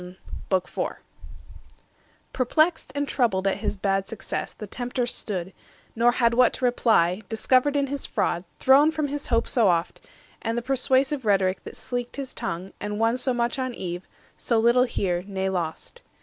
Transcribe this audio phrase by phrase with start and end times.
[0.01, 0.17] THE
[0.49, 0.99] FOURTH BOOK
[2.33, 5.53] Perplexed and troubled at his bad success The Tempter stood,
[5.95, 10.01] nor had what to reply, Discovered in his fraud, thrown from his hope So oft,
[10.41, 14.57] and the persuasive rhetoric That sleeked his tongue, and won so much on Eve, So
[14.57, 16.01] little here, nay lost.